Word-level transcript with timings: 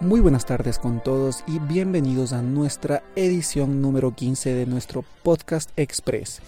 Muy 0.00 0.20
buenas 0.20 0.44
tardes 0.44 0.78
con 0.78 1.02
todos 1.02 1.42
y 1.46 1.58
bienvenidos 1.58 2.34
a 2.34 2.42
nuestra 2.42 3.02
edición 3.16 3.80
número 3.80 4.14
15 4.14 4.52
de 4.52 4.66
nuestro 4.66 5.06
podcast 5.22 5.70
Express. 5.78 6.42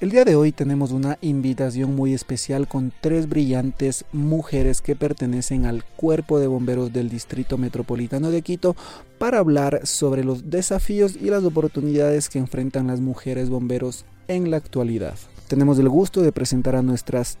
El 0.00 0.10
día 0.10 0.26
de 0.26 0.36
hoy 0.36 0.52
tenemos 0.52 0.90
una 0.92 1.16
invitación 1.22 1.96
muy 1.96 2.12
especial 2.12 2.68
con 2.68 2.92
tres 3.00 3.26
brillantes 3.26 4.04
mujeres 4.12 4.82
que 4.82 4.96
pertenecen 4.96 5.64
al 5.64 5.82
cuerpo 5.82 6.38
de 6.38 6.46
bomberos 6.46 6.92
del 6.92 7.08
Distrito 7.08 7.56
Metropolitano 7.56 8.30
de 8.30 8.42
Quito 8.42 8.76
para 9.18 9.38
hablar 9.38 9.86
sobre 9.86 10.22
los 10.22 10.50
desafíos 10.50 11.16
y 11.16 11.30
las 11.30 11.44
oportunidades 11.44 12.28
que 12.28 12.38
enfrentan 12.38 12.88
las 12.88 13.00
mujeres 13.00 13.48
bomberos 13.48 14.04
en 14.28 14.50
la 14.50 14.58
actualidad. 14.58 15.14
Tenemos 15.48 15.78
el 15.78 15.88
gusto 15.88 16.20
de 16.20 16.32
presentar 16.32 16.76
a 16.76 16.82
nuestras 16.82 17.38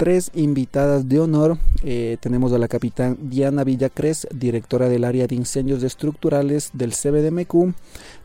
tres 0.00 0.30
invitadas 0.34 1.10
de 1.10 1.20
honor. 1.20 1.58
Eh, 1.82 2.16
tenemos 2.20 2.54
a 2.54 2.58
la 2.58 2.68
capitán 2.68 3.18
Diana 3.20 3.64
Villacres, 3.64 4.26
directora 4.32 4.88
del 4.88 5.04
área 5.04 5.26
de 5.26 5.34
incendios 5.34 5.82
estructurales 5.82 6.70
del 6.72 6.92
CBDMQ. 6.92 7.74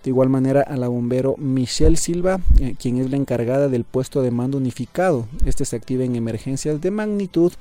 De 0.01 0.09
igual 0.09 0.29
manera 0.29 0.61
a 0.61 0.77
la 0.77 0.87
bombero 0.87 1.35
Michelle 1.37 1.97
Silva, 1.97 2.39
eh, 2.61 2.75
quien 2.79 2.99
es 2.99 3.11
la 3.11 3.17
encargada 3.17 3.67
del 3.67 3.83
puesto 3.83 4.21
de 4.21 4.31
mando 4.31 4.57
unificado. 4.57 5.27
Este 5.45 5.65
se 5.65 5.75
activa 5.75 6.05
en 6.05 6.15
emergencias 6.15 6.79
de 6.79 6.91
magnitud. 6.91 7.51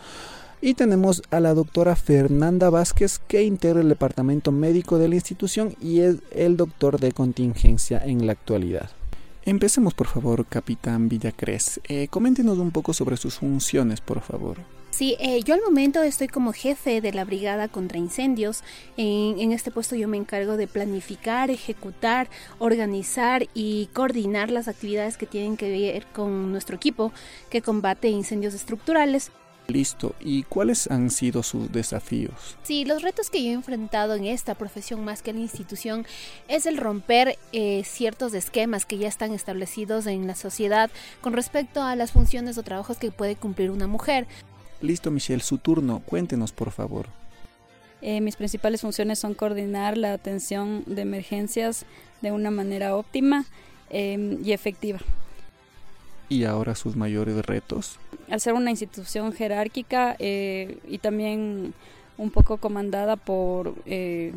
Y 0.60 0.74
tenemos 0.74 1.20
a 1.32 1.40
la 1.40 1.52
doctora 1.52 1.96
Fernanda 1.96 2.70
Vázquez, 2.70 3.18
que 3.18 3.42
integra 3.42 3.80
el 3.80 3.88
departamento 3.88 4.52
médico 4.52 4.96
de 4.96 5.09
la 5.09 5.16
institución 5.16 5.74
y 5.82 6.01
es 6.01 6.18
el 6.30 6.56
doctor 6.56 7.01
de 7.01 7.10
contingencia 7.10 8.01
en 8.04 8.26
la 8.26 8.32
actualidad. 8.32 8.90
Empecemos 9.46 9.92
por 9.92 10.06
favor, 10.06 10.46
capitán 10.46 11.08
Villacres. 11.08 11.80
Eh, 11.86 12.08
coméntenos 12.08 12.58
un 12.58 12.70
poco 12.70 12.94
sobre 12.94 13.18
sus 13.18 13.34
funciones, 13.34 14.00
por 14.00 14.22
favor. 14.22 14.58
Sí, 14.88 15.16
eh, 15.18 15.42
yo 15.42 15.54
al 15.54 15.60
momento 15.60 16.02
estoy 16.02 16.28
como 16.28 16.52
jefe 16.52 17.00
de 17.00 17.12
la 17.12 17.24
Brigada 17.24 17.68
contra 17.68 17.98
Incendios. 17.98 18.62
En, 18.96 19.38
en, 19.38 19.52
este 19.52 19.70
puesto 19.70 19.96
yo 19.96 20.08
me 20.08 20.16
encargo 20.16 20.56
de 20.56 20.66
planificar, 20.66 21.50
ejecutar, 21.50 22.30
organizar 22.59 23.46
y 23.54 23.90
coordinar 23.92 24.51
las 24.51 24.68
actividades 24.68 25.18
que 25.18 25.26
tienen 25.26 25.56
que 25.58 25.70
ver 25.70 26.06
con 26.06 26.52
nuestro 26.52 26.76
equipo 26.76 27.12
que 27.51 27.60
combate 27.60 28.08
incendios 28.08 28.54
estructurales. 28.54 29.30
Listo. 29.66 30.15
¿Y 30.20 30.43
cuáles 30.43 30.90
han 30.90 31.10
sido 31.10 31.43
sus 31.43 31.73
desafíos? 31.73 32.57
Sí, 32.62 32.84
los 32.84 33.02
retos 33.02 33.30
que 33.30 33.43
yo 33.43 33.51
he 33.51 33.54
enfrentado 33.54 34.15
en 34.15 34.26
esta 34.26 34.54
profesión 34.54 35.04
más 35.04 35.23
que 35.23 35.30
en 35.30 35.37
la 35.37 35.43
institución 35.43 36.07
es 36.48 36.66
el 36.66 36.76
romper 36.76 37.38
eh, 37.52 37.82
ciertos 37.85 38.35
esquemas 38.35 38.85
que 38.85 38.98
ya 38.98 39.09
están 39.09 39.32
establecidos 39.32 40.07
en 40.07 40.26
la 40.26 40.35
sociedad 40.35 40.90
con 41.23 41.32
respecto 41.32 41.82
a 41.82 41.96
las 41.96 42.12
funciones 42.12 42.59
o 42.59 42.62
trabajos 42.62 42.98
que 42.98 43.10
puede 43.10 43.37
cumplir 43.37 43.70
una 43.70 43.87
mujer. 43.87 44.26
Listo, 44.82 45.10
Michelle, 45.10 45.42
su 45.42 45.57
turno. 45.57 46.02
Cuéntenos, 46.04 46.52
por 46.52 46.70
favor. 46.70 47.07
Eh, 48.02 48.20
mis 48.20 48.37
principales 48.37 48.82
funciones 48.82 49.18
son 49.18 49.32
coordinar 49.32 49.96
la 49.96 50.12
atención 50.12 50.85
de 50.87 51.02
emergencias 51.02 51.87
de 52.20 52.32
una 52.32 52.51
manera 52.51 52.96
óptima 52.96 53.46
eh, 53.88 54.38
y 54.45 54.52
efectiva 54.52 55.01
y 56.28 56.44
ahora 56.44 56.74
sus 56.74 56.96
mayores 56.96 57.36
retos? 57.44 57.98
Al 58.30 58.40
ser 58.40 58.54
una 58.54 58.70
institución 58.70 59.32
jerárquica 59.32 60.16
eh, 60.18 60.78
y 60.88 60.98
también 60.98 61.74
un 62.16 62.30
poco 62.30 62.58
comandada 62.58 63.16
por 63.16 63.74
eh, 63.86 64.32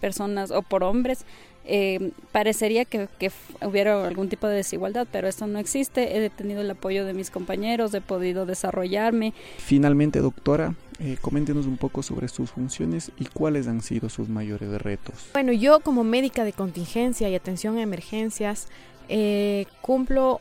personas 0.00 0.50
o 0.50 0.62
por 0.62 0.84
hombres, 0.84 1.24
eh, 1.66 2.10
parecería 2.30 2.84
que, 2.84 3.08
que, 3.18 3.32
hubiera 3.62 4.06
algún 4.06 4.28
tipo 4.28 4.46
de 4.46 4.56
desigualdad, 4.56 5.06
pero 5.10 5.28
esto 5.28 5.46
no 5.46 5.58
existe. 5.58 6.18
He 6.24 6.30
tenido 6.30 6.60
el 6.60 6.70
apoyo 6.70 7.06
de 7.06 7.14
mis 7.14 7.30
compañeros, 7.30 7.94
he 7.94 8.02
podido 8.02 8.44
desarrollarme. 8.44 9.32
Finalmente, 9.58 10.18
doctora, 10.18 10.74
eh, 11.00 11.16
coméntenos 11.20 11.66
un 11.66 11.76
poco 11.76 12.02
sobre 12.02 12.28
sus 12.28 12.50
funciones 12.50 13.10
y 13.18 13.24
cuáles 13.24 13.66
han 13.66 13.80
sido 13.80 14.08
sus 14.08 14.28
mayores 14.28 14.80
retos. 14.80 15.30
Bueno, 15.32 15.52
yo 15.52 15.80
como 15.80 16.04
médica 16.04 16.44
de 16.44 16.52
contingencia 16.52 17.28
y 17.28 17.34
atención 17.34 17.78
a 17.78 17.82
emergencias, 17.82 18.68
eh, 19.08 19.66
cumplo 19.80 20.40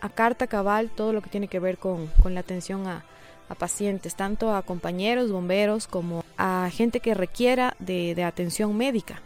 a 0.00 0.08
carta 0.08 0.46
cabal 0.46 0.90
todo 0.90 1.12
lo 1.12 1.22
que 1.22 1.30
tiene 1.30 1.48
que 1.48 1.58
ver 1.58 1.78
con, 1.78 2.08
con 2.22 2.34
la 2.34 2.40
atención 2.40 2.86
a, 2.86 3.04
a, 3.48 3.54
pacientes, 3.54 4.14
tanto 4.14 4.54
a 4.54 4.62
compañeros, 4.62 5.30
bomberos, 5.30 5.86
como 5.86 6.24
a 6.36 6.68
gente 6.72 7.00
que 7.00 7.14
requiera 7.14 7.76
de, 7.78 8.14
de 8.14 8.24
atención 8.24 8.76
médica. 8.76 9.22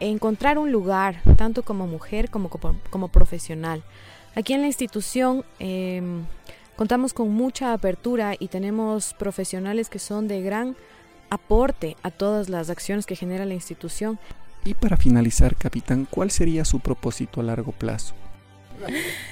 Encontrar 0.00 0.58
un 0.58 0.72
lugar, 0.72 1.22
tanto 1.36 1.62
como 1.62 1.86
mujer 1.86 2.30
como 2.30 2.48
como, 2.48 2.76
como 2.90 3.08
profesional. 3.08 3.82
Aquí 4.34 4.52
en 4.54 4.62
la 4.62 4.66
institución 4.66 5.44
eh, 5.58 6.02
contamos 6.76 7.12
con 7.12 7.30
mucha 7.30 7.72
apertura 7.72 8.34
y 8.38 8.48
tenemos 8.48 9.14
profesionales 9.14 9.88
que 9.88 9.98
son 9.98 10.26
de 10.26 10.40
gran 10.40 10.76
aporte 11.30 11.96
a 12.02 12.10
todas 12.10 12.48
las 12.48 12.70
acciones 12.70 13.06
que 13.06 13.16
genera 13.16 13.44
la 13.44 13.54
institución. 13.54 14.18
Y 14.64 14.74
para 14.74 14.96
finalizar, 14.96 15.56
capitán, 15.56 16.06
¿cuál 16.08 16.30
sería 16.30 16.64
su 16.64 16.80
propósito 16.80 17.40
a 17.40 17.44
largo 17.44 17.72
plazo? 17.72 18.14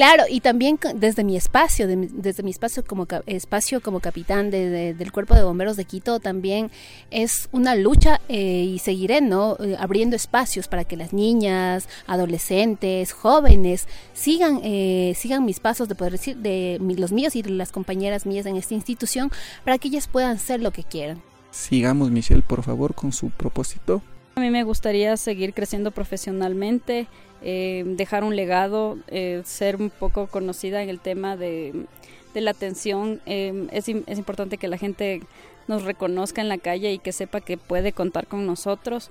Claro, 0.00 0.22
y 0.30 0.40
también 0.40 0.78
desde 0.94 1.24
mi 1.24 1.36
espacio, 1.36 1.86
de, 1.86 2.08
desde 2.10 2.42
mi 2.42 2.50
espacio 2.50 2.82
como 2.82 3.06
espacio 3.26 3.82
como 3.82 4.00
capitán 4.00 4.50
de, 4.50 4.70
de, 4.70 4.94
del 4.94 5.12
cuerpo 5.12 5.34
de 5.34 5.42
bomberos 5.42 5.76
de 5.76 5.84
Quito, 5.84 6.20
también 6.20 6.70
es 7.10 7.50
una 7.52 7.74
lucha 7.74 8.18
eh, 8.30 8.64
y 8.66 8.78
seguiré, 8.78 9.20
¿no? 9.20 9.58
Eh, 9.60 9.76
abriendo 9.78 10.16
espacios 10.16 10.68
para 10.68 10.84
que 10.84 10.96
las 10.96 11.12
niñas, 11.12 11.86
adolescentes, 12.06 13.12
jóvenes 13.12 13.88
sigan, 14.14 14.62
eh, 14.64 15.12
sigan 15.18 15.44
mis 15.44 15.60
pasos 15.60 15.86
de 15.86 15.94
poder 15.94 16.12
decir 16.12 16.38
de 16.38 16.78
los 16.80 17.12
míos 17.12 17.36
y 17.36 17.42
de 17.42 17.50
las 17.50 17.70
compañeras 17.70 18.24
mías 18.24 18.46
en 18.46 18.56
esta 18.56 18.72
institución, 18.72 19.30
para 19.64 19.76
que 19.76 19.88
ellas 19.88 20.08
puedan 20.08 20.38
ser 20.38 20.62
lo 20.62 20.70
que 20.70 20.82
quieran. 20.82 21.20
Sigamos, 21.50 22.10
Michelle, 22.10 22.40
por 22.40 22.62
favor, 22.62 22.94
con 22.94 23.12
su 23.12 23.28
propósito. 23.28 24.00
A 24.36 24.40
mí 24.40 24.50
me 24.50 24.62
gustaría 24.62 25.16
seguir 25.16 25.52
creciendo 25.54 25.90
profesionalmente, 25.90 27.06
eh, 27.42 27.84
dejar 27.86 28.24
un 28.24 28.36
legado, 28.36 28.98
eh, 29.08 29.42
ser 29.44 29.76
un 29.76 29.90
poco 29.90 30.26
conocida 30.26 30.82
en 30.82 30.88
el 30.88 31.00
tema 31.00 31.36
de, 31.36 31.86
de 32.34 32.40
la 32.40 32.52
atención. 32.52 33.20
Eh, 33.26 33.68
es, 33.72 33.88
es, 33.88 34.18
importante 34.18 34.58
que 34.58 34.68
la 34.68 34.78
gente 34.78 35.22
nos 35.68 35.84
reconozca 35.84 36.40
en 36.40 36.48
la 36.48 36.58
calle 36.58 36.92
y 36.92 36.98
que 36.98 37.12
sepa 37.12 37.40
que 37.40 37.56
puede 37.56 37.92
contar 37.92 38.26
con 38.26 38.46
nosotros. 38.46 39.10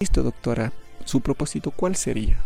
Listo, 0.00 0.22
doctora. 0.22 0.72
¿Su 1.04 1.20
propósito 1.20 1.70
cuál 1.70 1.96
sería? 1.96 2.38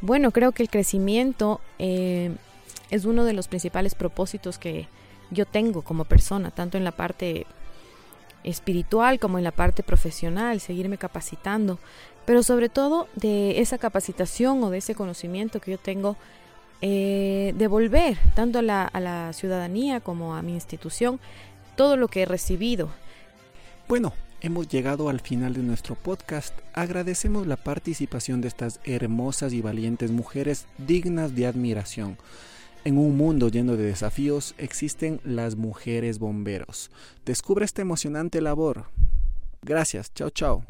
Bueno, 0.00 0.32
creo 0.32 0.52
que 0.52 0.62
el 0.62 0.70
crecimiento 0.70 1.60
es 1.78 3.04
uno 3.04 3.24
de 3.24 3.32
los 3.32 3.46
principales 3.48 3.94
propósitos 3.94 4.58
que 4.58 4.88
yo 5.30 5.46
tengo 5.46 5.82
como 5.82 6.04
persona, 6.04 6.50
tanto 6.50 6.78
en 6.78 6.84
la 6.84 6.90
parte 6.90 7.46
espiritual 8.44 9.18
como 9.18 9.38
en 9.38 9.44
la 9.44 9.50
parte 9.50 9.82
profesional, 9.82 10.60
seguirme 10.60 10.98
capacitando, 10.98 11.78
pero 12.24 12.42
sobre 12.42 12.68
todo 12.68 13.08
de 13.14 13.60
esa 13.60 13.78
capacitación 13.78 14.62
o 14.62 14.70
de 14.70 14.78
ese 14.78 14.94
conocimiento 14.94 15.60
que 15.60 15.72
yo 15.72 15.78
tengo, 15.78 16.16
eh, 16.82 17.54
devolver 17.56 18.16
tanto 18.34 18.60
a 18.60 18.62
la, 18.62 18.84
a 18.84 19.00
la 19.00 19.32
ciudadanía 19.32 20.00
como 20.00 20.34
a 20.34 20.42
mi 20.42 20.54
institución 20.54 21.20
todo 21.76 21.96
lo 21.96 22.08
que 22.08 22.22
he 22.22 22.26
recibido. 22.26 22.88
Bueno, 23.88 24.12
hemos 24.40 24.68
llegado 24.68 25.08
al 25.08 25.20
final 25.20 25.54
de 25.54 25.62
nuestro 25.62 25.94
podcast. 25.94 26.54
Agradecemos 26.72 27.46
la 27.46 27.56
participación 27.56 28.40
de 28.40 28.48
estas 28.48 28.80
hermosas 28.84 29.52
y 29.52 29.60
valientes 29.60 30.10
mujeres 30.10 30.66
dignas 30.78 31.34
de 31.34 31.46
admiración. 31.46 32.16
En 32.82 32.96
un 32.96 33.14
mundo 33.14 33.48
lleno 33.48 33.76
de 33.76 33.84
desafíos 33.84 34.54
existen 34.56 35.20
las 35.22 35.56
mujeres 35.56 36.18
bomberos. 36.18 36.90
Descubre 37.26 37.66
esta 37.66 37.82
emocionante 37.82 38.40
labor. 38.40 38.86
Gracias, 39.62 40.14
chao 40.14 40.30
chao. 40.30 40.64